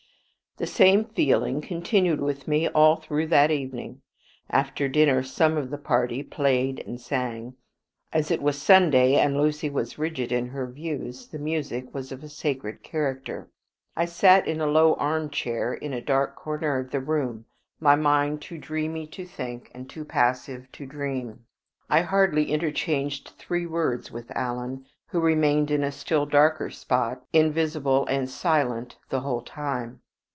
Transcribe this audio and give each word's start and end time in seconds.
The 0.57 0.67
same 0.67 1.05
feeling 1.05 1.61
continued 1.61 2.19
with 2.19 2.45
me 2.45 2.67
all 2.67 2.97
through 2.97 3.27
that 3.27 3.51
evening. 3.51 4.01
After 4.49 4.89
dinner 4.89 5.23
some 5.23 5.55
of 5.57 5.69
the 5.69 5.77
party 5.77 6.23
played 6.23 6.79
and 6.85 6.99
sang. 6.99 7.55
As 8.11 8.29
it 8.31 8.41
was 8.41 8.61
Sunday, 8.61 9.15
and 9.15 9.37
Lucy 9.37 9.69
was 9.69 9.97
rigid 9.97 10.29
in 10.29 10.47
her 10.47 10.67
views, 10.69 11.29
the 11.29 11.39
music 11.39 11.93
was 11.95 12.11
of 12.11 12.21
a 12.21 12.27
sacred 12.29 12.83
character. 12.83 13.49
I 13.95 14.03
sat 14.03 14.45
in 14.45 14.59
a 14.59 14.67
low 14.67 14.95
armchair 14.95 15.73
in 15.73 15.93
a 15.93 16.01
dark 16.01 16.35
corner 16.35 16.77
of 16.77 16.91
the 16.91 16.99
room, 16.99 17.45
my 17.79 17.95
mind 17.95 18.41
too 18.41 18.57
dreamy 18.57 19.07
to 19.07 19.23
think, 19.25 19.71
and 19.73 19.89
too 19.89 20.03
passive 20.03 20.69
to 20.73 20.85
dream. 20.85 21.45
I 21.89 22.01
hardly 22.01 22.51
interchanged 22.51 23.29
three 23.37 23.65
words 23.65 24.11
with 24.11 24.29
Alan, 24.35 24.85
who 25.07 25.21
remained 25.21 25.71
in 25.71 25.81
a 25.83 25.93
still 25.93 26.25
darker 26.25 26.69
spot, 26.69 27.23
invisible 27.31 28.05
and 28.07 28.29
silent 28.29 28.97
the 29.07 29.21
whole 29.21 29.41
time. 29.43 30.01